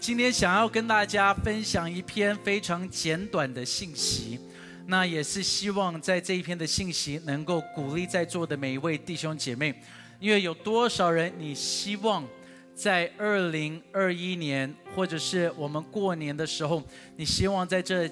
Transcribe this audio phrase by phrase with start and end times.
[0.00, 4.40] 今天想要跟大家分享一篇非常简短的信息，
[4.86, 9.74] 那也是希望在这一篇的信息能够鼓励在座的每一位弟兄姐妹，
[10.18, 12.26] 因为有多少人你希望
[12.74, 16.82] 在二零二一年，或者是我们过年的时候，
[17.16, 18.10] 你希望在这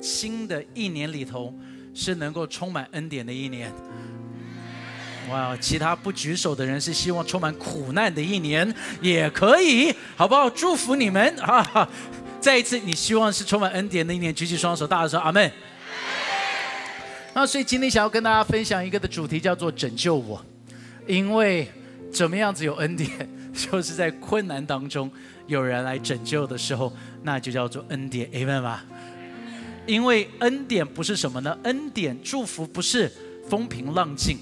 [0.00, 1.54] 新的一年里头
[1.94, 3.70] 是能够充满恩典的一年。
[5.30, 10.48] 哇，其他不举手的人是希望充满苦难的一年，也可以，好不好？
[10.48, 11.88] 祝福你们啊！
[12.40, 15.50] 再一次，你希望是充满恩典的一年，举起双手，大声说阿门。
[17.34, 20.40] 那所以今天想要跟大家分享一个的主题叫做拯救我，
[21.08, 21.68] 因为
[22.12, 23.10] 怎么样子有恩典，
[23.52, 25.10] 就是在困难当中
[25.48, 26.92] 有人来拯救的时候，
[27.24, 28.84] 那就叫做恩典，amen 吧？
[29.86, 31.58] 因为恩典不是什么呢？
[31.64, 33.12] 恩典祝福不是
[33.48, 34.38] 风平浪静。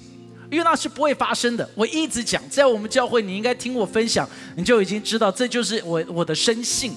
[0.50, 1.68] 因为那是不会发生的。
[1.74, 6.94] 我一直讲，在我们教会，你应该听我分享，你就已经知道，这就是我我的生性，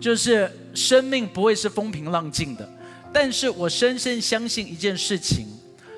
[0.00, 2.68] 就是生命不会是风平浪静的。
[3.12, 5.46] 但是我深深相信一件事情，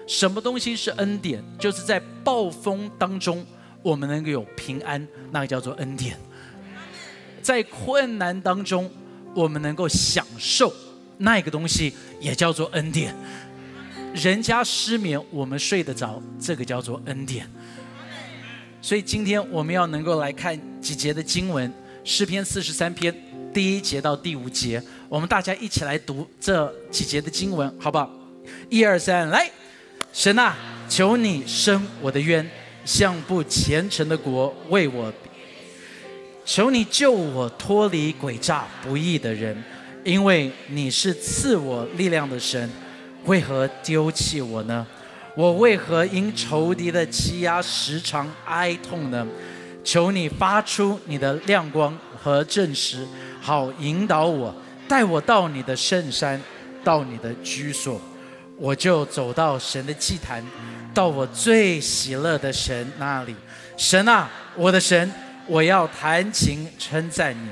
[0.06, 1.42] 什么东西是恩典？
[1.58, 3.44] 就是在暴风当中，
[3.82, 6.14] 我们能够有平安，那个叫做恩典；
[7.42, 8.91] 在困难当中，
[9.34, 10.72] 我们能够享受
[11.19, 13.14] 那个东西，也叫做恩典。
[14.14, 17.48] 人家失眠，我们睡得着，这个叫做恩典。
[18.83, 21.72] 所以今天我们要能够来看几节的经文，
[22.03, 23.14] 诗篇四十三篇
[23.53, 28.11] 第一节到第五节，我们大家一起来读这几节的经文，好不好？
[28.69, 29.48] 一二三，来！
[30.12, 30.56] 神啊，
[30.88, 32.44] 求你伸我的冤，
[32.84, 35.12] 向不虔诚的国为我；
[36.44, 39.62] 求你救我脱离诡诈不义的人，
[40.03, 42.69] 因为你是赐我力量的神。
[43.24, 44.86] 为何丢弃我呢？
[45.36, 49.26] 我为何因仇敌的欺压时常哀痛呢？
[49.84, 53.06] 求你发出你的亮光和证实，
[53.41, 54.54] 好引导我，
[54.88, 56.41] 带我到你的圣山，
[56.84, 58.00] 到你的居所，
[58.59, 60.44] 我就走到神的祭坛，
[60.92, 63.34] 到我最喜乐的神那里。
[63.76, 65.10] 神啊，我的神，
[65.47, 67.48] 我要弹琴称赞你。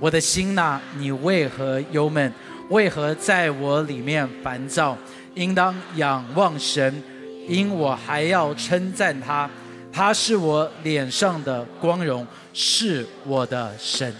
[0.00, 2.32] 我的心呐，你为何忧闷？
[2.68, 4.96] 为何在我里面烦躁？
[5.34, 7.02] 应当仰望神，
[7.48, 9.48] 因我还要称赞他，
[9.92, 14.12] 他是我脸上的光荣，是我的神。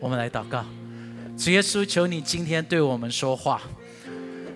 [0.00, 0.64] 我们来祷告，
[1.36, 3.60] 主耶稣，求你今天对我们说话。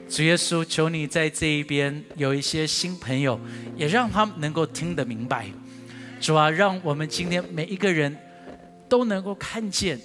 [0.08, 3.38] 主耶稣，求你在这一边有一些新朋友，
[3.76, 5.46] 也让他们能够听得明白。
[6.20, 8.16] 主啊，让我们今天每一个人
[8.88, 10.00] 都能够看见，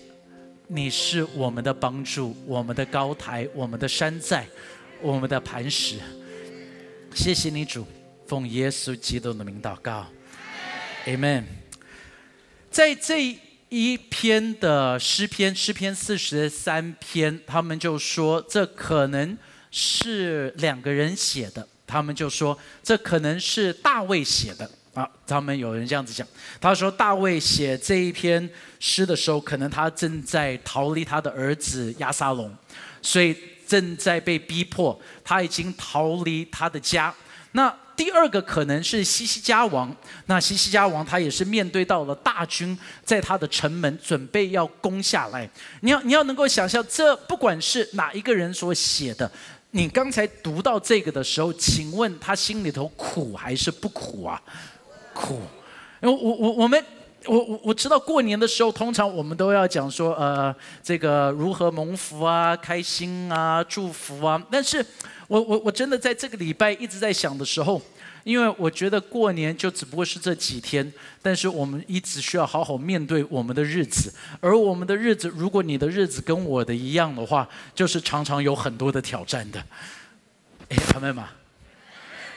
[0.74, 4.48] 你是我们的帮助，我们的高台，我们的山寨。
[5.02, 5.98] 我们的磐石，
[7.16, 7.88] 谢谢你主，
[8.28, 10.06] 奉耶稣基督的名祷告
[11.08, 11.44] ，Amen。
[12.70, 13.36] 在这
[13.70, 19.36] 一篇的诗篇，诗篇四十三篇，他们就说这可能
[19.72, 25.10] 是两个人写的，他们就说这可能是大卫写的啊。
[25.26, 26.28] 他们有人这样子讲，
[26.60, 32.54] 他说大卫写这一篇诗的时候，可能他正在逃离他的儿子亚撒龙，
[33.02, 33.36] 所以。
[33.72, 37.16] 正在被逼迫，他已经逃离他的家。
[37.54, 45.50] 那第二个可能是西西家王，那西西家王他也是面对到了大军在他的城门准备要攻下来。
[45.80, 49.32] 你要你要能够想象，这不管是哪一个人所写的，
[49.70, 54.42] 你刚才读到这个的时候，请问他心里头苦还是不苦啊？
[55.14, 55.42] 苦，
[56.02, 56.84] 因为我我我们。
[57.28, 64.44] 我我我知道过年的时候，通常我们都要讲说，呃，这个如何蒙福啊、开心啊、祝福啊。
[64.50, 64.84] 但是，
[65.28, 67.80] 我我我真的在这个礼拜一直在想的时候，
[68.24, 70.92] 因为我觉得过年就只不过是这几天，
[71.22, 74.12] 但是我们一直需要好好面对我们的日子。
[74.40, 79.64] 而我们的日子，如果你的日子跟我的一样的话，就是常常有很多的挑战的。
[80.70, 81.24] 哎，朋友们，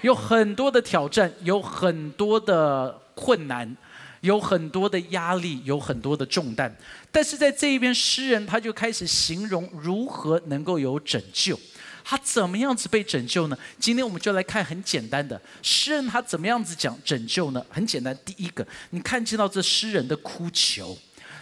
[0.05, 3.75] 有很多的挑战，有很多的困难。
[4.21, 6.75] 有很多的压力，有很多的重担，
[7.13, 11.61] 但是在这一边，诗人他就开始形容如何能够有拯救，
[12.03, 13.59] 他怎么样子被拯救呢？
[13.79, 17.63] 今天我们就来看很简单的诗人他怎么样子讲拯救呢？
[17.69, 20.97] 很简单，第一个，你看见到这诗人的哭求，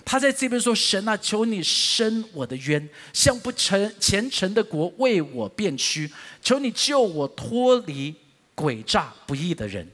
[0.05, 6.11] 他在这边说：“神啊，求你伸我的冤，向不诚虔诚的国为我变屈，
[6.43, 8.13] 求你救我脱离
[8.55, 9.87] 诡诈不义的人。”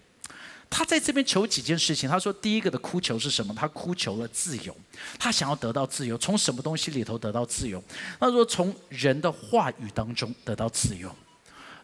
[0.71, 2.07] 他在这边求几件事情。
[2.07, 3.55] 他说：“第一个的哭求是什么？
[3.57, 4.77] 他哭求了自由，
[5.19, 6.19] 他想要得到自由。
[6.19, 7.83] 从什么东西里头得到自由？
[8.21, 11.11] 他说从人的话语当中得到自由。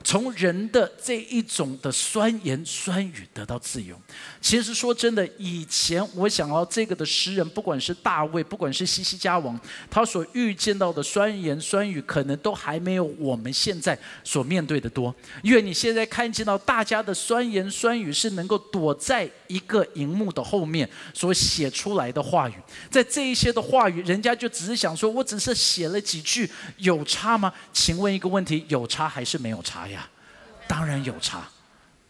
[0.05, 3.99] 从人的这一种的酸言酸语得到自由。
[4.41, 9.59] 其实说真的，以前我想到这个的诗人，不管是大卫，不管是西西家王，
[9.91, 15.13] 他所遇见到的酸言酸语，可能都还没有我们现在所面对的多。
[15.43, 22.55] 因为你现在看见到大家的酸言酸语，是能够躲在一个荧幕的后面所写出来的话语，
[22.91, 27.51] 在这一些的话语，人家就只是想说，我只是写了几句，有差吗？
[27.73, 29.94] 请问一个问题，有差还是没有差呀？
[30.75, 31.49] 当然有差。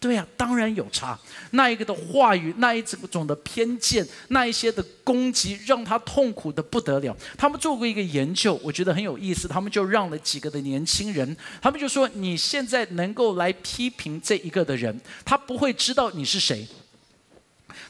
[0.00, 1.18] 对呀，当然有差。
[1.50, 7.14] 那一个的话语，那一种的偏见，那一些的攻击，让他痛苦的不得了。
[7.36, 9.46] 他们做过一个研究，我觉得很有意思。
[9.46, 16.66] 他们就让了几个的年轻人，他们就说：你现在能够来批评这一个的人，他不会知道你是谁，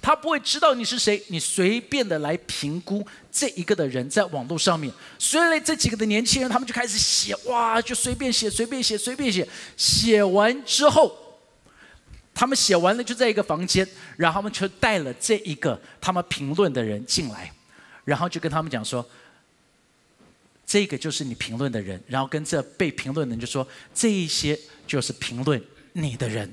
[0.04, 1.22] 他不会知道你是谁。
[1.28, 3.02] 你随便的来评估
[3.32, 9.48] 这一个的人，在网络上面，所以这几个的年轻人，他们就开始写，哇，就随便写，随便写，随便写。
[9.78, 11.16] 写完之后。
[12.36, 17.52] 他们写完了，就在一个房间，然后他们就带了这一个他们评论的人进来，
[18.04, 19.08] 然后就跟他们讲说
[20.66, 23.64] ：“这个就是你评论的人。”然后跟这被评论的人就说
[23.94, 25.62] ：“这一些就是评论
[25.92, 26.52] 你的人。”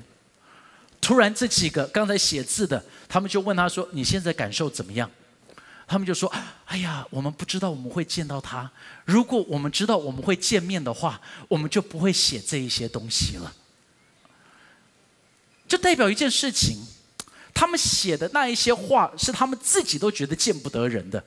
[1.02, 5.10] 突然，这几个刚才写字的，他们就问他说：“你现在感受怎么样？”
[5.88, 6.32] 他们就说
[6.64, 8.70] ：“哎呀，我们不知道我们会见到他。
[9.04, 13.52] 如果我们知道我们会见面的话，我们就不会写这一些东西了。”
[15.66, 16.78] 就代表一件事情，
[17.52, 21.22] 他们写的那一些话是他们自己都觉得见不得人的，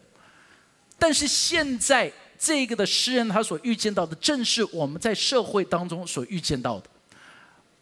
[0.98, 6.90] 但是现在这个的诗人他所预见到的，正是我们在社会当中所预见到的。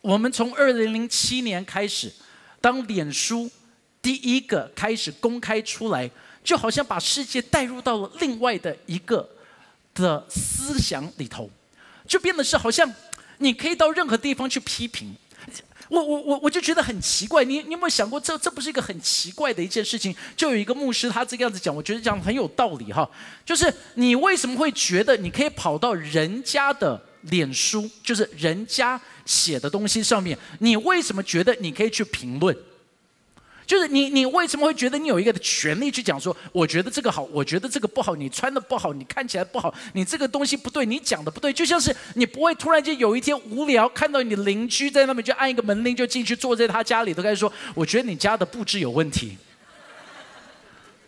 [0.03, 2.11] 我们从二零零七年开始，
[2.59, 3.49] 当脸书
[4.01, 6.11] 第一个开始公开出来，
[6.43, 9.27] 就好像把世界带入到了另外的一个
[9.95, 11.49] 的思想里头，
[12.05, 12.93] 就变得是好像
[13.37, 15.15] 你可以到任何地方去批评。
[15.87, 20.13] 我我我我就觉得很奇怪，你你有没有想过，这这不是一个很奇怪的一件事情？
[20.35, 23.09] 就有一个牧师他这个样子讲，我觉得讲很有道理哈。
[23.45, 32.55] 就是你为什么会觉得你可以跑到人家的脸书，就是人家写的东西上面，你为什么觉得你可以去评论？
[33.65, 49.37] 就是你，你为什么会觉得你有一个权利去讲说，我觉得这个好，我觉得这个不好，你穿的不好，你看起来不好，你这个东西不对，你讲的不对，就像是你不会突然间有一天无聊，看到你邻居在那边就按一个门铃就进去坐在他家里，都开始说，我觉得你家的布置有问题，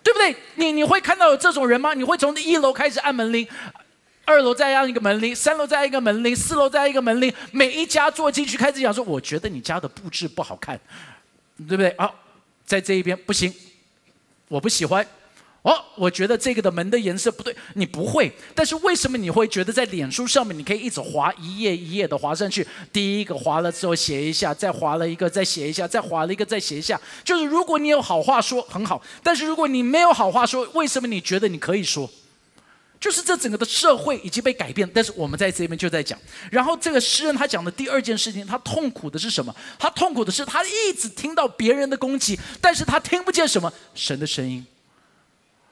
[0.01, 0.33] 对不对？
[0.55, 1.93] 你你会看到有这种人吗？
[1.93, 3.45] 你会从一楼开始按门铃，
[4.25, 10.79] 二楼再按一个门铃，三楼再按一个门铃，四楼再按一个门铃，每一家坐进去开始讲说，我觉得你家的布置不好看，
[11.67, 11.95] 对不对？
[11.97, 12.13] 好。
[12.67, 13.53] 在这一边不行，
[14.47, 15.05] 我不喜欢。
[15.61, 17.55] 哦，我觉得这个的门的颜色不对。
[17.75, 22.65] 你不会，但是为什么你会觉得在脸书上面你可以一直滑一页一页的滑上去？
[22.91, 26.99] 第一个滑了之后写一下，再滑了一个再写一下，再滑了一个再写一下。
[27.23, 32.09] 就是如果你有好话说很好，但是如果你没有好话说，为什么你觉得你可以说？
[32.99, 36.19] 就是这整个的社会已经被改变，但是我们在这边就在讲。
[36.51, 39.55] 然后这个诗人他讲的第二件事情，他痛苦的是什么？
[39.77, 44.65] 他痛苦的是他一直听到别人的攻击，但是他听不见什么神的声音。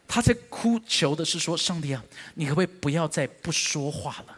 [0.08, 2.04] 他在哭求的是说：上帝啊，
[2.36, 4.38] 你可不可以不要再不说话了？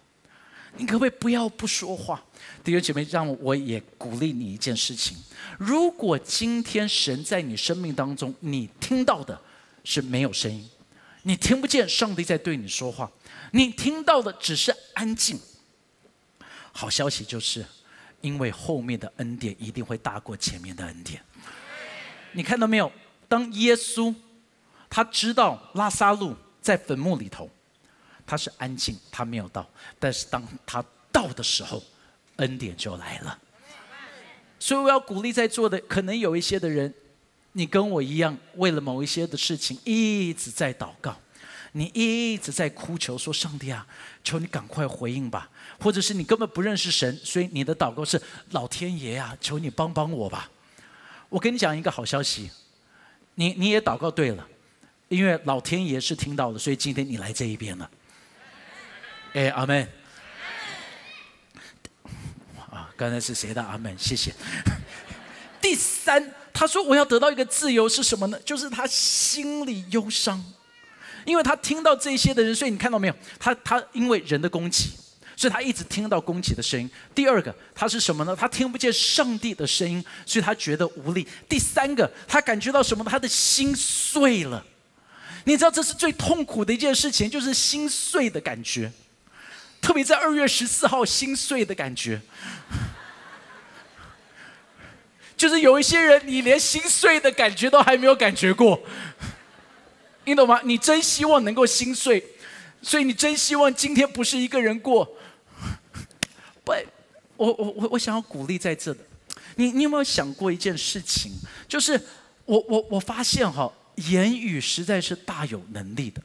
[0.78, 2.24] 你可不可以不要不说话？
[2.64, 5.18] 弟兄姐妹，让我也鼓励你一件事情：
[5.58, 9.40] 如果今天神在你生命当中，你听到的
[9.84, 10.70] 是没有声音。
[11.28, 13.12] 你听不见上帝在对你说话，
[13.52, 15.40] 你听到的只是安静。
[16.72, 17.66] 好消息就是，
[18.22, 21.20] 因为后面的恩典一定会大过前面的恩典。
[22.34, 22.92] 你看到没有？
[23.28, 24.14] 当耶稣
[24.88, 27.50] 他知道拉萨路在坟墓里头，
[28.28, 29.68] 他是安静，他没有到。
[30.00, 31.82] 但是当他到的时候，
[32.36, 33.40] 恩典就来了。
[34.60, 36.94] 所以我要鼓励在座的，可能有一些的人。
[37.58, 41.18] 你跟我一样，为了某一些的事情一直在祷告，
[41.72, 43.88] 你一直在哭求说：“上帝啊，
[44.26, 48.22] 求你赶快回应吧！”或者是你根本不认识神，所以你的祷告是
[48.52, 50.52] ：“老天爷啊，求你帮帮我吧！”
[51.30, 52.52] 我跟你讲一个好消息，
[53.36, 54.46] 你你也祷告对了，
[55.08, 57.90] 因为老天爷是听到了，所以今天你来这一边了。
[59.32, 59.88] 哎，阿门。
[62.70, 63.98] 啊，刚才是谁的阿门？
[63.98, 64.34] 谢谢。
[65.62, 66.36] 第三。
[66.58, 68.40] 他说：“我要得到一个自由是什么呢？
[68.46, 70.42] 就是他心里忧伤，
[71.26, 73.16] 因为他听到这些的人，所以你看到没有？
[73.38, 74.92] 他他因为人的攻击，
[75.36, 76.90] 所以他一直听到攻击的声音。
[77.14, 78.34] 第二个，他是什么呢？
[78.34, 81.28] 他听不见上帝的声音，所以他觉得无力。
[81.50, 83.04] 第三个，他感觉到什么？
[83.04, 84.66] 他的心碎了。
[85.44, 88.90] 你知道这是最痛苦的一件事情，就是心碎的感觉，
[89.82, 92.22] 特别在二月十四号心碎的感觉。”
[95.38, 98.82] 就是有一些人，你连心碎的感觉都还没有感觉过，
[100.24, 100.62] 你懂吗？
[100.64, 102.24] 你真希望能够心碎，
[102.82, 105.06] 所以你真希望今天不是一个人过。
[106.64, 106.72] 不，
[107.38, 109.00] 我我我我想要鼓励在这的，
[109.56, 111.32] 你你有没有想过一件事情？
[111.68, 112.00] 就是
[112.46, 116.22] 我我我发现哈，言语实在是大有能力的。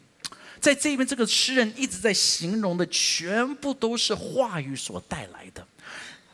[0.61, 5.67] 在这边，这个诗人一直在形容的全部都是话语所带来的。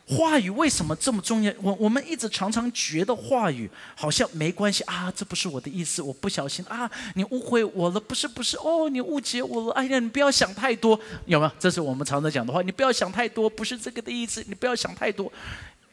[0.09, 1.53] 话语为什么这么重要？
[1.61, 11.51] 我我们一直常常觉得话语好像没关系啊，这不是我的意思，我不小心啊，你误会我了，不是不是哦，你误解我了，哎呀，你不要想太多，有没有？
[11.59, 15.29] 这是我们常常讲的话，你不要想太多，不是这个的意思，你不要想太多。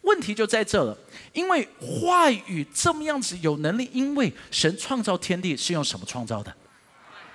[0.02, 0.96] 问题就在这了，
[1.32, 6.54] 因为话语这么样子有能力，因为神创造天地是用什么创造的？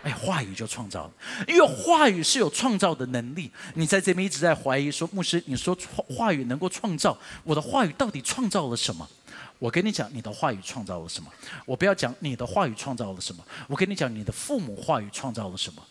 [0.03, 1.11] 哎，话语就创造了，
[1.47, 3.51] 因为话语是有创造的能力。
[3.73, 5.77] 你在这边一直在怀疑说，牧师，你说
[6.07, 9.07] 话语能够创造，我的话语到底创造了什么？
[9.59, 11.29] 我跟你讲，你的话语创造了什么？
[11.65, 15.85] 我不要讲你的话语创造了什么，我跟你讲，你的父母话语创造了什么？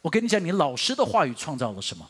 [0.00, 2.08] 我跟你讲，你老师的话语创造了什么？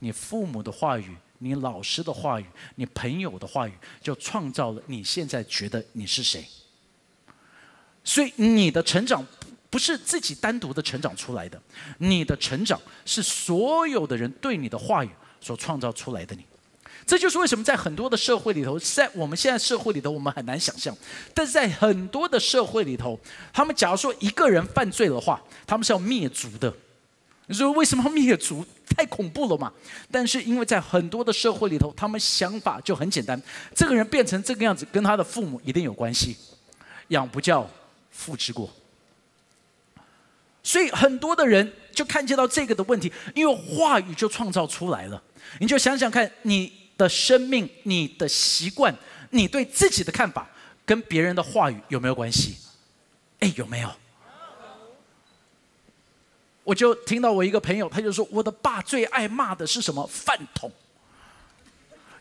[0.00, 6.44] 你父母的话语，你老师的话语，你朋友的话语，就创造了你现在觉得你是谁。
[8.04, 9.26] 所以你的成长。
[9.70, 11.58] 不是自己单独的成长出来的，
[11.96, 15.08] 你的成长是所有的人对你的话语
[15.40, 16.36] 所创造出来的。
[16.36, 16.44] 你，
[17.06, 20.94] 这就是为什么在很多的社会里头，在我们现在社会里头，我们很难想象。
[21.32, 23.18] 但是在很多的社会里头，
[23.50, 26.70] 他们假如说一个人犯罪的话，他们是要灭族的。
[27.46, 28.62] 你说为什么要灭族？
[28.94, 29.72] 太恐怖了嘛？
[30.10, 33.40] 但是因为在很多的社会里头，他们想法就很简单：
[33.74, 36.36] 这个人变成这个样子，跟他的父母一定有关系。
[37.08, 37.66] 养不教，
[38.12, 38.70] 复制过。
[40.62, 45.20] 所以很多的人就看见到这个的问题，因为话语就创造出来了。
[45.58, 48.94] 你就想想看，你的生命、你的习惯、
[49.30, 50.48] 你对自己的看法，
[50.86, 52.56] 跟别人的话语有没有关系？
[53.40, 53.92] 哎，有没有？
[56.62, 60.06] 我就听到我一个朋友，他就说，我的爸最爱骂的是什么？
[60.06, 60.70] 饭桶。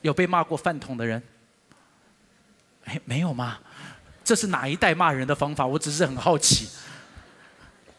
[0.02, 1.22] 有被骂过饭桶的人？
[2.86, 3.60] 哎，没有吗？
[4.24, 5.66] 这是哪一代骂人的方法？
[5.66, 6.70] 我只是很好奇。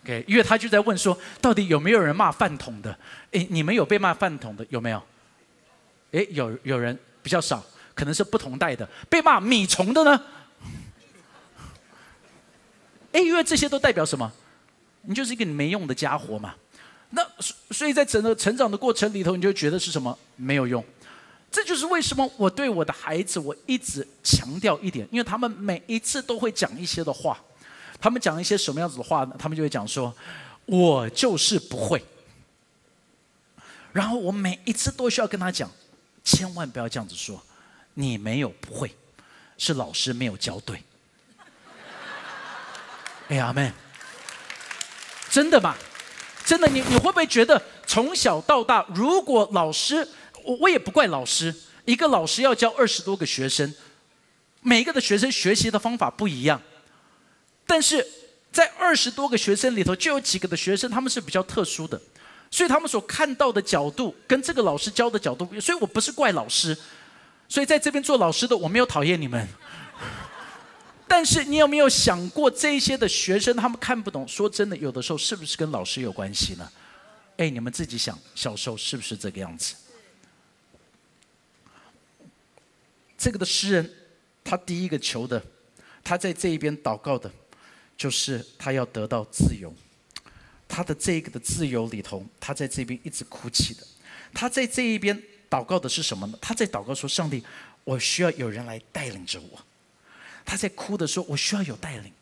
[0.04, 2.96] OK，因为他就在问说，到底有没有人骂饭桶的？
[3.32, 5.02] 哎，你们有被骂饭桶的有没有？
[6.12, 7.64] 哎，有有人比较少，
[7.94, 8.88] 可能是不同代的。
[9.08, 10.20] 被骂米虫的呢？
[13.12, 14.32] 哎，因为这些都代表什么？
[15.02, 16.54] 你就是一个没用的家伙嘛。
[17.10, 20.84] 那所所以在整个成长的过程里头，你就觉得是什么没有用？
[21.52, 27.38] 这就是为什么我对我的孩子，我一直强调一点，因为他们每一次都会讲一些的话。
[28.00, 29.36] 他们讲一些什么样子的话呢？
[29.38, 30.12] 他们就会讲说
[30.66, 32.04] ：“我就是不会。”
[33.92, 35.70] 然后我每一次都需要跟他讲
[36.24, 37.40] ：“千万不要这样子说，
[37.94, 38.92] 你没有不会，
[39.56, 40.82] 是老师没有教对。”
[43.28, 43.70] 哎呀，阿妹，
[45.30, 45.76] 真的吗？
[46.44, 50.08] 真的，你你会不会觉得从小到大，如果老师，
[50.44, 53.74] 我我也不怪老师，一个老师要教二十多个学生，
[54.60, 56.60] 每一个的学生学习的方法不一样。
[57.66, 58.06] 但是
[58.50, 62.00] 在二十多个学生里头，就有几个的学生他们是比较特殊的，
[62.50, 66.76] 所以他们所看到的角度跟这个老师教的角度，所以我不是怪老师，
[67.48, 69.48] 所以在这边做老师的我没有讨厌你们，
[71.08, 74.26] 但是你有没有想过这些的学生他们看不懂？
[74.28, 76.70] 说真的，有的时候是不是跟老师有关系呢？
[77.38, 79.74] 哎，你们自己想，小时候是不是这个样子？
[83.22, 83.88] 这个的诗人，
[84.42, 85.40] 他第一个求的，
[86.02, 87.30] 他在这一边祷告的。
[87.94, 89.72] 就是他要得到自由，
[90.66, 93.86] 他的这个的自由里头，他在这边一直哭泣的。
[94.34, 95.16] 他在这一边
[95.48, 96.38] 祷告的是什么呢？
[96.40, 97.44] 他在祷告说：“上帝，
[97.84, 99.60] 我需要有人来带领着我。”
[100.44, 102.12] 他在哭的说：“我需要有带领，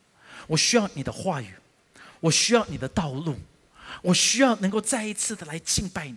[0.49, 1.55] 我需要你的话语，
[2.19, 3.37] 我需要你的道路，
[4.03, 6.17] 我需要能够再一次的来敬拜你。”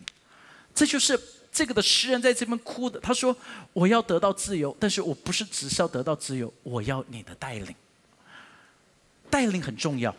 [0.76, 1.18] 这就是
[1.54, 3.00] 这个的诗人在这边哭的。
[3.00, 3.36] 他说
[3.72, 7.76] ：“我要得到自由，但是我不是只是要得到自由，我要你的带领。”
[9.30, 10.16] 带领很重要。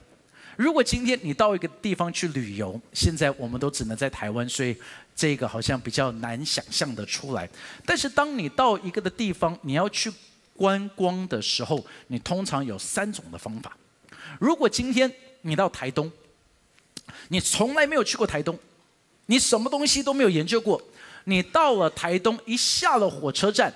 [0.56, 4.76] 如果今天你到一个地方去旅游，现在我们都只能在台湾，所以
[5.14, 7.48] 这个好像比较难想象的出来。
[7.84, 10.12] 但是当你到一个的地方，你要去
[10.56, 13.76] 观光的时候，你通常有三种的方法。
[14.38, 15.12] 如果今天
[15.42, 16.10] 你到台东，
[17.28, 18.56] 你从来没有去过台东，
[19.26, 20.80] 你什么东西都没有研究过，
[21.24, 23.72] 你到了台东一下了火车站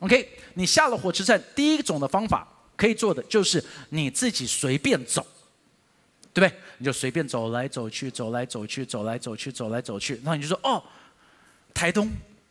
[0.00, 2.46] ，OK，你下了火车站，第一种的方法。
[2.78, 5.26] 可以做的就是你自己随便走，
[6.34, 6.58] 对不对？
[6.76, 10.14] 你就随便走来走去，走来走去，走来走去，走来走去。
[10.16, 10.84] 然后你就说：“哦，
[11.72, 12.10] 台东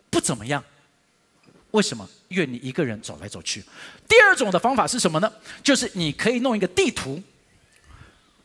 [0.09, 0.63] 不怎么样，
[1.69, 2.09] 为什么？
[2.27, 3.63] 因为你一个人走来走去。
[4.07, 5.31] 第二种的方法是什么呢？
[5.63, 7.21] 就是你可以弄一个地图，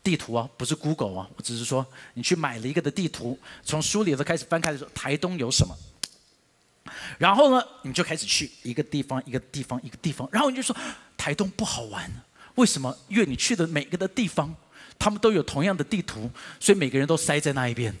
[0.03, 5.75] 地图啊，不是 Google 啊，我只是说你去买了一个的地图，从书里头开始翻开的时候，台东有什么？
[7.17, 10.75] 然后呢，你就开始去一个地方一个地方一个地方，然后你就说
[11.15, 12.09] 台东不好玩，
[12.55, 12.95] 为什么？
[13.07, 14.53] 因为你去的每个的地方，
[14.97, 17.95] 他们都有同样的地图，所以每个人都塞在那一边，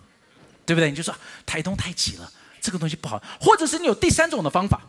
[0.64, 0.90] 对不对？
[0.90, 1.14] 你就说
[1.44, 3.22] 台东太挤了，这个东西不好。
[3.40, 4.80] 或者是你有第三种的方法，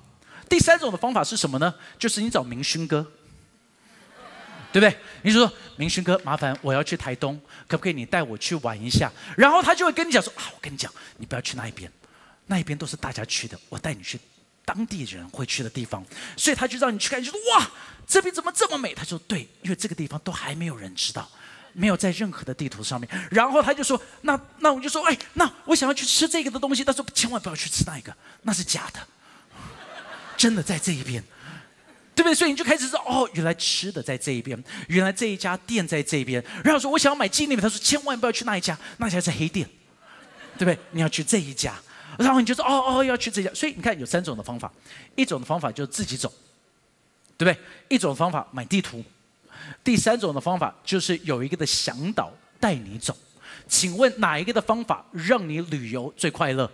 [0.50, 1.74] 第三种的方法是什么呢？
[2.00, 3.06] 就是你找明勋哥，
[4.72, 4.98] 对不对？
[5.22, 9.12] 你就说明勋哥，麻烦我要去台东，可不可以你带我去玩一下？
[9.38, 11.92] 然后他就会跟你讲说啊，我跟你讲，你不要去那一边。
[12.48, 14.20] 那一边都是大家去的，我带你去
[14.64, 16.04] 当地人会去的地方，
[16.36, 17.70] 所以他就让你去看，就说哇，
[18.08, 18.94] 这边怎么这么美？
[18.94, 21.30] 他说对，因为这个地方都还没有人知道，
[21.74, 23.10] 没有在任何的地图上面。
[23.30, 26.84] 然后他就说，那那我就说，哎，那我想要去吃这个的东西。
[26.84, 29.00] 他说千万不要去吃那一个，那是假的，
[30.38, 31.24] 真的在这一边，
[32.16, 32.34] 对不对？
[32.34, 36.44] 所以你就开始说，哦，原来吃的在这一边，原来这一家店在这边。
[36.64, 39.70] 然后说我想要买纪念品，他说千万不要去那一家，那家是黑店，
[40.58, 40.80] 对不对？
[40.92, 41.75] 你要去这一家。
[42.17, 44.72] 然后你就说哦哦要去这家，所以你看有三种的方法，
[45.15, 46.31] 一种的方法就是自己走，
[47.38, 47.57] 对不对？
[47.89, 49.03] 一种方法买地图，
[49.84, 53.17] 第三种的方法就是有一个的向导带你走。
[53.67, 56.69] 请问哪一个的方法让你旅游最快乐？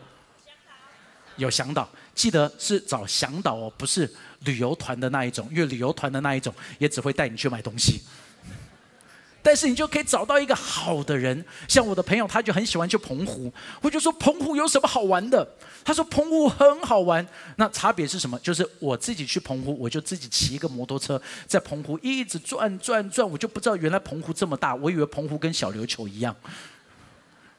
[1.38, 8.01] 有向导，记得是找向导哦，不是旅游团的那一种，因为旅游团的那一种也只会带你去买东西。
[9.43, 13.51] 但是你就可以找到一个好的人，像我的朋友，他就很喜欢去澎湖。
[13.81, 15.48] 我就说澎湖有什么好玩的？
[15.83, 17.25] 他说澎湖很好玩。
[17.55, 18.38] 那差别是什么？
[18.39, 24.75] 就是我自己去澎湖，我就自己骑一个摩托车在澎湖一直转转转，我就不知道原来澎湖这么大。
[24.75, 26.36] 我以为澎湖跟小琉球一样，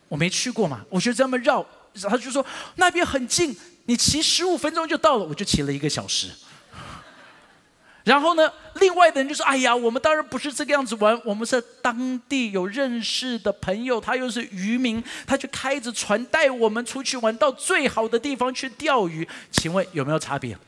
[0.08, 0.84] 我没去过嘛。
[0.88, 1.66] 我就这么绕，
[2.08, 2.44] 他就说
[2.76, 5.24] 那边很近，你骑十五分钟就到了。
[5.24, 6.30] 我就骑了一个小时。
[8.04, 19.26] 然后呢，另外的人就说：“哎呀，我们当然不是这个样子玩，我们是当地有认识的朋友，他又是渔民，他就开着船带我们出去玩，到最好的地方去钓鱼。
[19.52, 20.50] 请问有没有差别？
[20.50, 20.58] 有。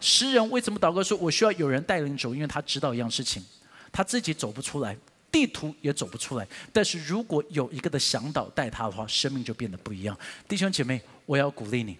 [0.00, 2.34] 诗人为什么祷告说：我需要有人带领走？
[2.34, 3.44] 因为他知道一样事情，
[3.92, 4.96] 他自己走不出来，
[5.30, 6.48] 地图也走不出来。
[6.72, 10.18] 但是如果有一个的向导带他的话，生命就变得不一样。
[10.48, 11.98] 弟兄姐妹，我要鼓励你，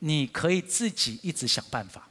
[0.00, 2.06] 你可以自己一直想办法。”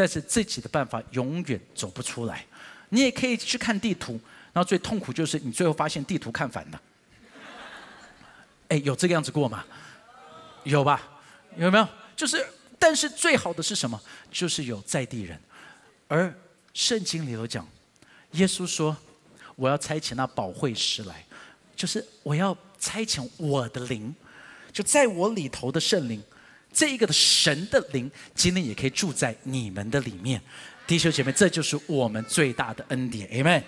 [0.00, 2.42] 但是自己的办法永远走不出来，
[2.88, 4.18] 你也可以去看地图，
[4.50, 6.82] 然后最痛苦就是你最后发现地图看反了。
[8.68, 9.62] 哎，有这个样子过吗？
[10.64, 11.02] 有吧？
[11.54, 11.86] 有没有？
[12.16, 12.42] 就是，
[12.78, 14.00] 但是最好的是什么？
[14.30, 15.38] 就是有在地人。
[16.08, 16.34] 而
[16.72, 17.68] 圣经里头讲，
[18.30, 18.96] 耶稣说
[19.54, 21.26] ：“我要差遣那保惠师来，
[21.76, 24.14] 就是我要差遣我的灵，
[24.72, 26.22] 就在我里头的圣灵。”
[26.72, 30.40] 这一个的神的灵，今天也可以住在你们的里面，
[30.86, 33.62] 弟兄姐妹，这就是我们最大的恩典，Amen。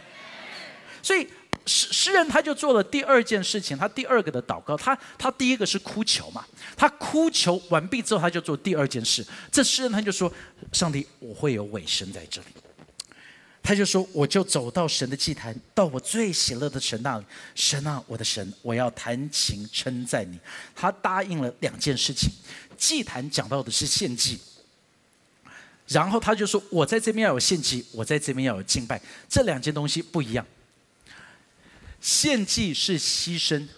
[1.03, 1.27] 所以
[1.67, 6.45] 诗诗人他就做了第二件事情，他第二个的祷告，他他第一个是哭求嘛，
[6.77, 9.27] 他哭求完毕之后，他就做第二件事。
[9.51, 10.33] 这诗人他就说
[10.73, 12.47] ：“上帝，我会有尾声在这里。”
[13.65, 17.25] 他就说：“我就走到神的祭坛，到我最喜乐的神那里。
[17.55, 20.37] 神啊，我的神，我要弹琴称赞你。”
[20.75, 22.29] 他答应了两件事情。
[22.83, 24.41] 祭坛讲到的是献祭，
[25.87, 30.45] 然后他就说：“我在这边要有献祭，我在这边要有敬拜，这两件东西不一样。
[32.01, 33.69] 献祭是牺牲，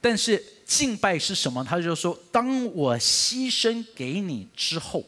[0.00, 1.64] 但是敬拜是什么？
[1.64, 5.04] 他就说：当我牺牲给你之后，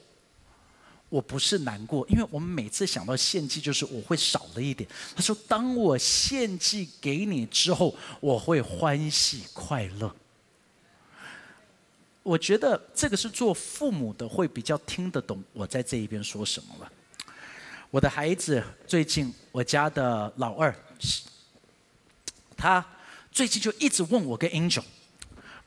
[1.09, 4.90] 我不是难过，因为我们每次想到献祭，就是我会少了一点。
[5.14, 10.12] 他说：当我献祭给你之后，我会欢喜快乐。”
[12.24, 16.90] 我觉得这个是做父母的会比较听得懂我在这一边说什么了。
[17.90, 20.74] 我的孩子最近，我家的老二，
[22.56, 22.84] 他
[23.30, 24.82] 最近就一直问我跟 Angel，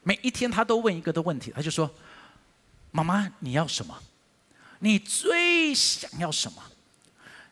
[0.02, 1.90] 每一天他都问一个的问题，他就说
[2.90, 4.02] ：“妈妈你要什么？
[4.80, 6.64] 你最想要什么？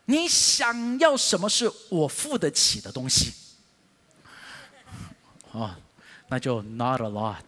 [0.06, 3.32] 你想要什么是我付得起的东西？”
[5.52, 5.76] 哦，
[6.28, 7.44] 那就 Not a lot。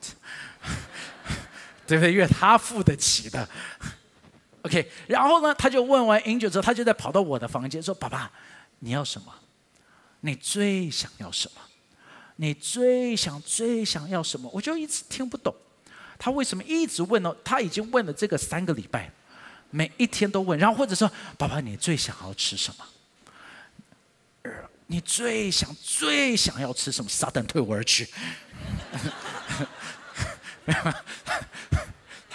[1.89, 2.13] 对不对？
[2.13, 3.49] 因为他付得起的。
[4.61, 8.31] OK，然后呢，他就问完 Angel 之后，他就在跑到我的房间说：“爸爸，
[8.81, 9.33] 你要什么？
[10.21, 11.63] 你最想要什么？
[12.37, 15.55] 你最想最想要什么？”我就一直听不懂，
[16.19, 17.35] 他为什么一直问呢？
[17.43, 19.11] 他已经问了这个三个礼拜，
[19.71, 20.59] 每一天都问。
[20.59, 22.85] 然后或者说：“爸爸，你最想要吃什么？
[24.89, 28.09] 你最想最想要吃什么？”撒旦退我而去。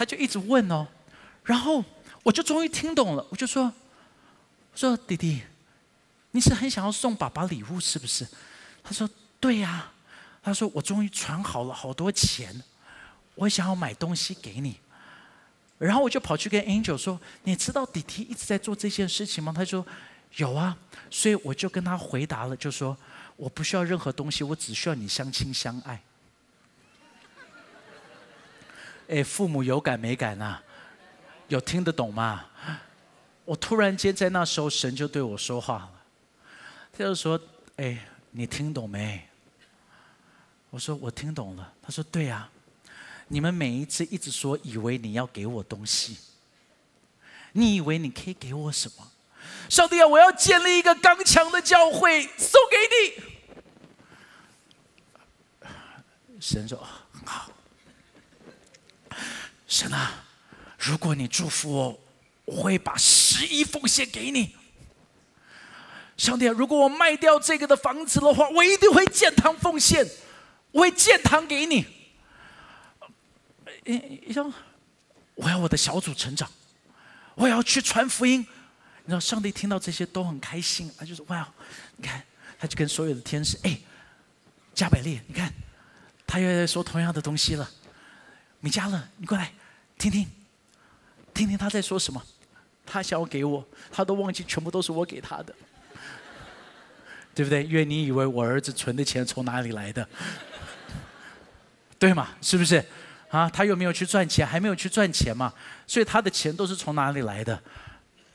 [0.03, 0.85] 他就一直问哦，
[1.45, 1.81] 然后
[2.23, 3.63] 我就终于听懂了，我就说
[4.73, 5.41] ：“我说弟弟，
[6.31, 8.27] 你是很想要送爸爸礼物是不是？”
[8.83, 9.91] 他说：“对呀。”
[10.43, 12.61] 他说：“我终于存好了好多钱，
[13.35, 14.77] 我想要买东西给你。”
[15.79, 19.85] 然后我就跑去跟 Angel 说：“你知道弟弟一直在做这件事情吗？”他说
[20.35, 20.77] ：“有啊。”
[21.09, 22.97] 所以我就跟他回答了，就说
[23.37, 26.01] ：“我不需要任何东西，我只需要你相亲相爱。”
[29.07, 30.59] 哎，父母有感没感呐？
[31.49, 32.45] 有听得懂吗？
[33.45, 35.91] 我突然间在那时候，神就对我说话了，
[36.93, 37.39] 他就说
[37.75, 37.99] ：“哎，
[38.31, 39.27] 你听懂没？”
[40.71, 42.49] 我说：“我听懂了。”他说：“对呀，
[43.27, 46.17] 你们每一次一直说以为你要给我东西，
[47.51, 49.11] 你以为你可以给我什么？
[49.69, 52.77] 上帝啊，我要建立一个刚强的教会，送给
[55.67, 55.69] 你。”
[56.39, 56.77] 神说
[57.11, 57.51] ：“很好。”
[59.73, 60.23] 神啊，
[60.77, 61.99] 如果你祝福我，
[62.45, 64.55] 我会把十一奉献给你。
[66.15, 70.07] 上帝啊，如果我卖掉这个的房子的话，我一定会建堂奉献，
[70.71, 71.88] 我会建堂给你。
[73.83, 74.53] 你说，
[75.33, 76.47] 我要我的小组成长，
[77.33, 78.45] 我要去传福音。
[79.05, 81.51] 你知道，上帝听到这些都很开心，他就说：“哇，
[81.97, 82.21] 你看，
[82.59, 83.75] 他就跟所有的天使，哎，
[84.75, 85.51] 加百列，你看，
[86.27, 87.67] 他又在说同样的东西了。
[88.59, 89.51] 米迦勒，你过来。”
[89.97, 90.27] 听听，
[91.34, 92.21] 听听他在说什么。
[92.86, 95.56] 他想要给我，他都忘记全部都是我给他的，
[97.34, 97.63] 对不对？
[97.63, 100.08] 因为你以为我儿子存的钱从哪里来的，
[101.97, 102.36] 对吗？
[102.41, 102.84] 是不是？
[103.29, 105.53] 啊，他又没有去赚钱，还没有去赚钱嘛，
[105.88, 107.63] 所以他的钱都是从哪里来的？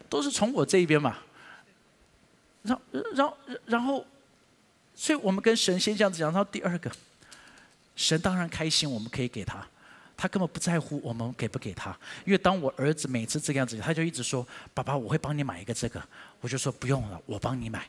[0.08, 1.18] 都是从我这一边嘛。
[2.62, 2.80] 然
[3.14, 3.32] 然
[3.66, 4.04] 然后，
[4.94, 6.32] 所以我们跟神先这样子讲。
[6.32, 6.90] 然后第二个，
[7.94, 9.64] 神当然开心，我们可以给他。
[10.20, 16.02] 他根本不在乎我们给不给他，因为当我儿子每次这个样子，他就一直说：“爸爸，我会帮你买一个这个。”
[16.42, 17.88] 我就说：“不用了，我帮你买。”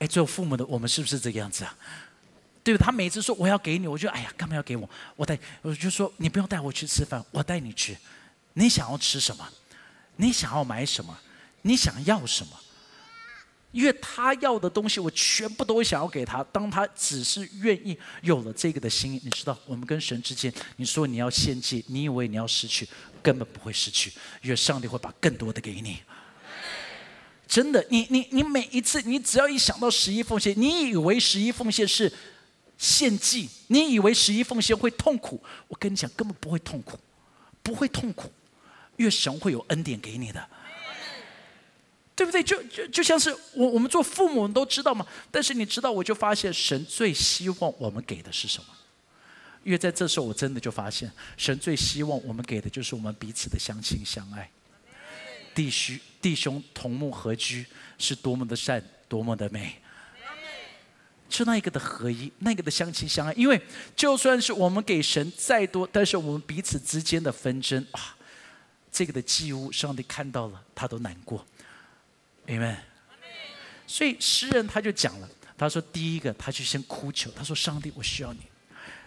[0.00, 1.76] 哎，做父母的我们是不是这个样子啊？
[2.64, 2.82] 对不？
[2.82, 4.88] 他每次说我要给你，我就哎呀，干嘛要给我？
[5.14, 7.98] 我带，我就说你不用带我去吃饭，我带你去。
[8.54, 9.46] 你想要吃什么？
[10.16, 11.18] 你想要买什么？
[11.60, 12.58] 你想要什么？
[13.72, 16.42] 因为他要的东西，我全部都想要给他。
[16.44, 22.88] 当他只是愿意有了这个的心意，你知道，我们跟神之间，你说你要献祭，你以为你要失去，
[23.22, 24.10] 根本不会失去，
[24.42, 25.98] 因为上帝会把更多的给你。
[27.46, 32.10] 真的，你你你每一次，你只要一想到十一奉献，你以为十一奉献是
[32.78, 36.98] 献祭，你以为十一奉献会痛苦，我跟你讲，根本不会痛苦，
[37.62, 38.32] 不会痛苦，
[38.96, 40.48] 因为神会有恩典给你的。
[42.16, 42.42] 对不对？
[42.42, 45.06] 就就就像是我我们做父母都知道嘛。
[45.30, 48.70] 但是你知道，我就发现神最希望我们给的是什么？
[49.62, 54.50] 因为在这时候，我真的就发现，神最希望我们给的就是我们彼此的相亲相爱。
[55.54, 57.66] 弟兄弟兄同睦合居，
[57.98, 59.76] 是多么的善，多么的美。
[61.28, 63.32] 就那一个的合一，那个的相亲相爱。
[63.34, 63.60] 因为
[63.96, 68.16] 就算是我们给神再多，但是我们彼此之间的纷争啊，
[68.92, 71.44] 这个的祭物，上帝看到了，他都难过。
[72.46, 72.82] 明白。
[73.86, 78.40] 所以诗人他就讲了，他说：第一个，他就先哭求，他说：上帝，我需要你。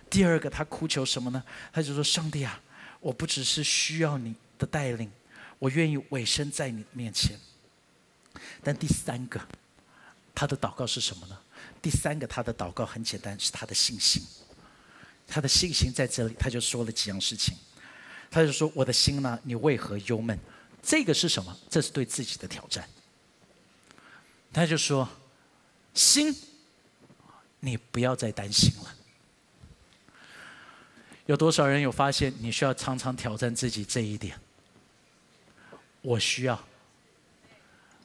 [0.10, 1.44] 第二个，他哭求什么呢？
[1.72, 2.60] 他就说：上帝啊，
[3.00, 5.12] 我不只是需要你的带领，
[5.58, 7.38] 我愿意委身在你面前。
[8.64, 9.40] 但第三个，
[10.34, 11.38] 他的祷告是什么呢？
[11.82, 14.24] 第三个，他的祷告很简单，是他的信心。
[15.28, 17.56] 他的信心在这里，他就说了几样事情。
[18.32, 20.38] 他就说：我的心呢，你为何忧闷？
[20.82, 21.56] 这个是什么？
[21.70, 22.88] 这是对自己的挑战。
[24.52, 25.08] 他就说
[25.94, 26.36] ：“心，
[27.60, 28.96] 你不要再担心了。
[31.28, 32.34] 有多少人有发现？
[32.40, 34.36] 你需要常常挑战自己这一点。
[36.02, 36.60] 我需要，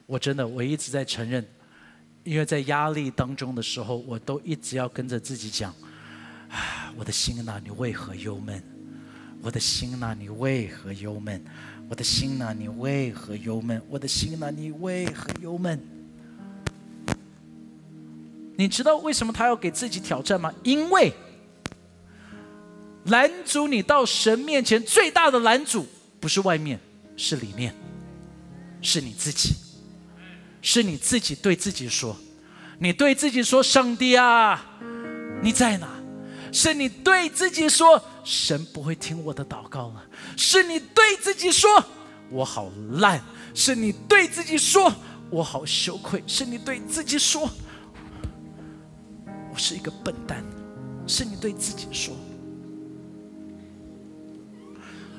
[0.05, 1.43] 我真的，我一直在承认，
[2.23, 5.73] 因为在压力当中的时候，我都一直要跟着自己讲：
[6.51, 8.63] 啊，我的心呐，你为何忧闷？
[9.41, 11.43] 我的心呐，你为何忧闷？
[11.89, 13.81] 我的心呐，你为何忧闷？
[13.89, 15.79] 我的心呐，你为何忧闷？”
[18.57, 20.53] 你知道为什么他要给自己挑战吗？
[20.63, 21.13] 因为
[23.05, 25.87] 拦阻你到神面前最大的拦阻，
[26.19, 26.79] 不是外面，
[27.17, 27.75] 是里面，
[28.81, 29.53] 是你自己，
[30.61, 32.15] 是你自己对自己说，
[32.79, 34.65] 你对自己说：“上帝啊，
[35.41, 35.87] 你在哪？”
[36.51, 40.01] 是你对自己说：“神不会听我的祷告了。”
[40.37, 41.83] 是你对自己说
[42.31, 43.21] ：“我好烂。”
[43.53, 44.91] 是你对自己说
[45.29, 47.49] ：“我好羞愧。”是你对自己说。
[49.55, 50.43] 我是一个笨蛋，
[51.07, 52.13] 是你对自己说。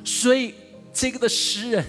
[0.04, 0.54] 所以
[0.92, 1.82] 这个的诗人，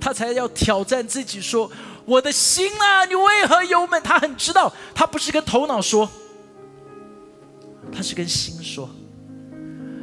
[0.00, 1.70] 他才要挑战自己说
[2.06, 6.08] ：“我的心啊，你为何忧闷？”他很知道，他不是跟头脑说，
[7.92, 8.88] 他是跟心说，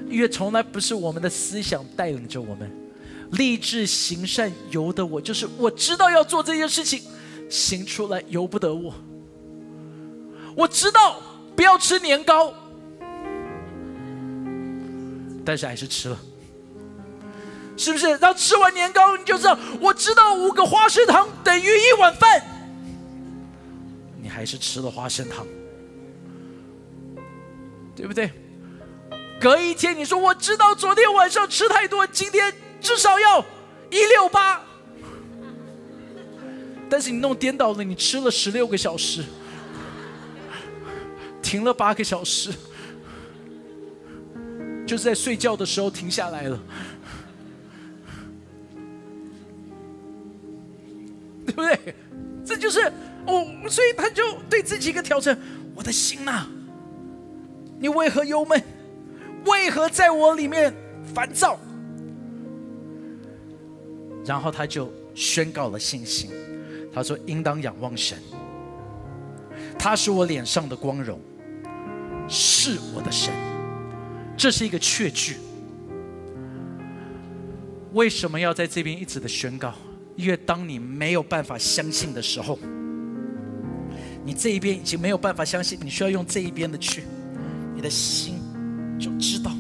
[0.08, 2.72] 因为从来不是我们的思想带领着我们，
[3.32, 7.02] 立志行善由得我，就是我知道要做这件事情，
[7.50, 8.94] 行出来由不得我。
[10.56, 11.20] 我知道
[11.58, 12.54] 不要吃年糕，
[15.43, 16.17] 但是还是吃了。
[17.76, 18.08] 是不是？
[18.17, 22.41] 然后吃完年糕，你就知道，我知道五个花生糖等于一碗饭。
[24.22, 25.48] 你还是吃了花生糖，
[27.96, 28.32] 对不对？
[29.39, 33.43] 隔一天，你说我知道昨天晚上吃太多，今天至少要
[33.89, 34.63] 一六八。
[36.89, 39.24] 但是你弄颠倒了，你吃了十六个小时，
[41.48, 42.52] 停了八个小时，
[44.86, 46.60] 就是在睡觉的时候停下来了。
[51.48, 51.96] 对不对？
[52.46, 52.82] 这就是
[53.26, 55.40] 哦，所以他就对自己一个挑战：
[55.74, 56.46] 我的心呐，
[57.80, 58.62] 你为何忧闷？
[59.46, 60.74] 为何在我里面
[61.16, 61.58] 烦躁？
[64.26, 66.30] 然后他就宣告了信心，
[66.94, 68.18] 他说：“应当仰望神，
[69.80, 71.18] 他是我脸上的光荣，
[72.28, 73.34] 是我的神。”
[74.38, 75.38] 这是一个确据。
[77.94, 79.74] 为什么要在这边一直的宣告？
[80.16, 82.58] 因为当你没有办法相信的时候，
[84.24, 87.04] 你这一边已经没有办法相信，你需要用这一边的去，
[87.76, 88.36] 你的心
[89.00, 89.52] 就知道，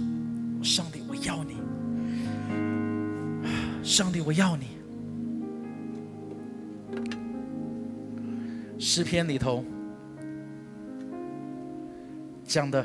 [0.61, 1.55] 上帝我要你，
[3.83, 4.65] 上帝我要你。
[8.79, 9.63] 诗篇里头
[12.47, 12.83] 讲的，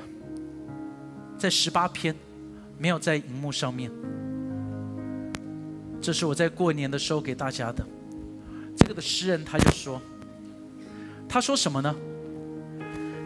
[1.39, 2.13] 在十八篇，
[2.77, 3.89] 没有在荧幕上面。
[6.01, 7.87] 这是我在过年的时候给大家的。
[8.77, 10.03] 这个的诗人他就说
[11.29, 11.95] ：“他说什么呢？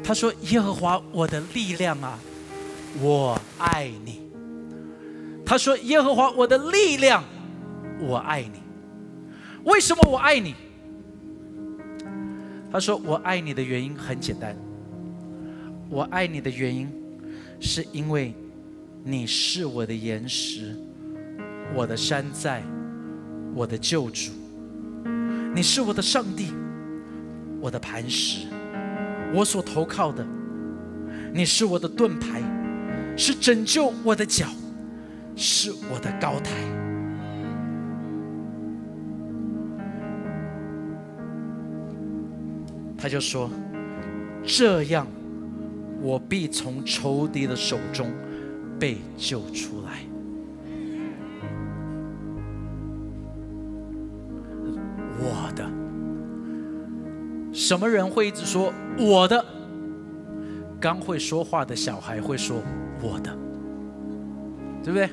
[0.05, 2.18] 他说耶和华我的力量啊，
[3.01, 4.20] 我爱你。
[5.46, 7.25] 他说耶和华我的力量，
[7.99, 8.61] 我爱你。
[9.64, 10.55] 为什么我爱你？
[12.70, 14.55] 他说我爱你的原因很简单，
[15.88, 16.90] 我爱你的原因
[17.61, 18.35] 是因为
[19.05, 20.77] 你是我的岩石。”
[21.75, 22.62] 我的山寨，
[23.53, 24.31] 我的救主，
[25.53, 26.53] 你是我的上帝，
[27.61, 28.46] 我的磐石，
[29.35, 30.25] 我所投靠的，
[31.35, 32.40] 你是我的盾牌，
[33.16, 34.46] 是拯救我的脚，
[35.35, 36.53] 是我的高台。
[42.96, 43.51] 他就说
[44.46, 45.05] ：“这样，
[46.07, 48.12] 我必从仇敌的手中
[48.79, 49.99] 被救出来。”
[55.19, 55.69] 我的
[57.53, 59.45] 什么人会一直说我的？
[60.79, 62.62] 刚会说话的小孩会说
[63.03, 63.37] 我的，
[64.85, 65.09] 对不对？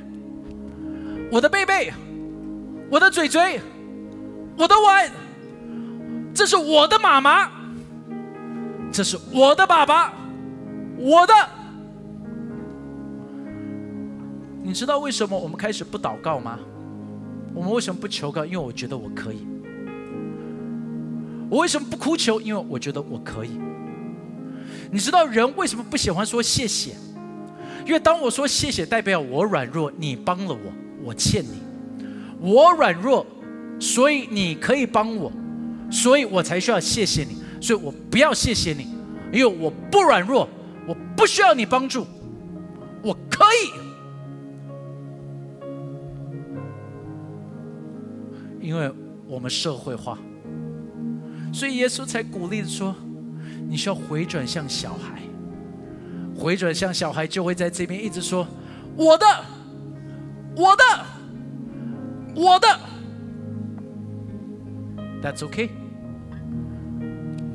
[1.31, 1.91] 我的贝贝，
[2.91, 3.59] 我的嘴嘴，
[4.57, 5.09] 我的碗，
[6.33, 7.49] 这是我的妈妈，
[8.91, 10.13] 这是我的爸爸，
[11.03, 11.33] 我的。
[14.63, 16.57] 你知道为什么我们开始不祷告吗？
[17.53, 18.45] 我们为什么不求告？
[18.45, 19.45] 因为我觉得我可以。
[21.49, 22.39] 我为什么不哭求？
[22.39, 23.59] 因为我觉得我可以。
[24.89, 26.95] 你知道人为什么不喜欢说谢谢？
[27.85, 30.71] 因为当我说谢谢，代表我软弱，你帮了我，
[31.03, 31.61] 我欠你。
[32.39, 33.25] 我软弱，
[33.79, 35.31] 所以你可以帮我，
[35.91, 37.37] 所以我才需要谢谢你。
[37.61, 38.87] 所以我不要谢谢你，
[39.31, 40.47] 因为我不软弱，
[40.87, 42.05] 我不需要你帮助，
[43.03, 43.71] 我可以。
[48.59, 48.91] 因为
[49.27, 50.17] 我们社会化。
[51.53, 52.95] 所以耶稣才鼓励说
[53.69, 55.21] ：“你需要回转向小孩，
[56.35, 58.47] 回转向小孩，就会在这边一直说
[58.95, 59.25] 我的，
[60.55, 60.83] 我的，
[62.35, 62.67] 我的。
[65.21, 65.69] That's OK。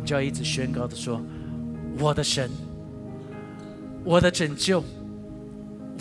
[0.05, 1.21] 就要一直宣告的说：
[1.99, 2.49] 我的神，
[4.09, 4.83] 我的拯救，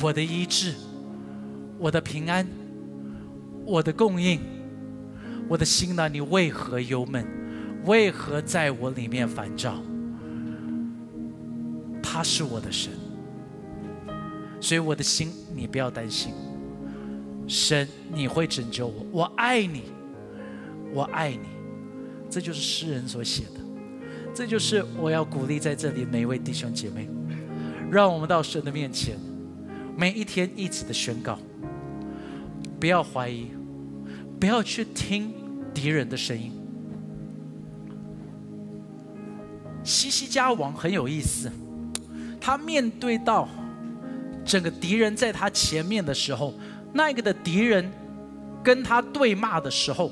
[0.02, 0.74] 我的医治，
[1.78, 2.48] 我的平安，
[3.65, 4.39] 我的供应，
[5.50, 6.08] 我的心呢？
[6.08, 7.28] 你为何忧闷？”
[7.84, 9.82] 为何在我里面烦躁？
[12.02, 12.93] 他是我的神，
[14.62, 16.34] 所以我的心，你不要担心。
[17.46, 19.84] 神，你会拯救我，我爱你，
[20.93, 21.39] 我爱你。
[22.30, 23.60] 这就是诗人所写的，
[24.34, 27.10] 这就是我要鼓励在这里每一位弟兄姐妹，
[27.89, 29.15] 让我们到神的面前，
[29.95, 31.39] 每一天一直的宣告，
[32.80, 33.47] 不要怀疑，
[34.39, 35.34] 不要去听
[35.73, 36.52] 敌人的声音。
[39.84, 41.50] 西西家王很有意思，
[42.41, 43.47] 他面对到
[44.43, 46.54] 整个敌人在他前面的时候，
[46.91, 47.89] 那个的敌人
[48.62, 50.12] 跟他对骂的时候，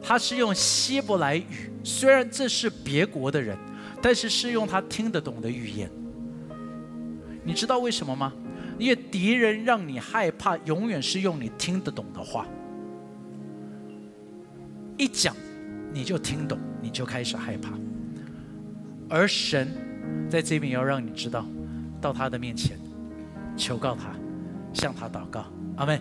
[0.00, 3.58] 他是用希伯来语，虽然这是别国的人，
[4.00, 5.90] 但是是用他听得懂的语言。
[7.44, 8.32] 你知道为什么吗？
[8.78, 12.46] 因为敌人让你害怕，永远是用你听得懂的话。
[14.96, 15.36] 一讲，
[15.92, 17.70] 你就听懂，你就开始害怕。
[19.08, 19.72] 而神
[20.28, 21.46] 在这边要让你知道，
[22.00, 22.76] 到他的面前，
[23.56, 24.14] 求告他，
[24.72, 25.44] 向他祷告。
[25.76, 26.00] 阿门。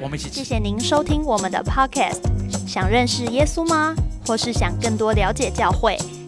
[0.00, 0.28] 我们一起。
[0.30, 2.20] 谢谢您收听我们的 Podcast。
[2.66, 3.94] 想认识耶稣吗？
[4.26, 5.96] 或是想更多了解教会？